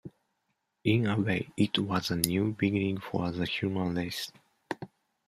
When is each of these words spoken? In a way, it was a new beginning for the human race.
In 0.83 1.05
a 1.05 1.15
way, 1.15 1.49
it 1.55 1.77
was 1.77 2.09
a 2.09 2.15
new 2.15 2.53
beginning 2.53 2.99
for 3.01 3.29
the 3.29 3.45
human 3.45 3.93
race. 3.93 4.31